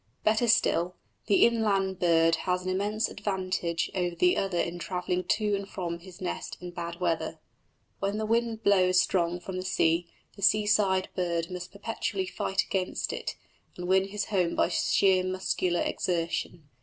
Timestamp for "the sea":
9.57-10.07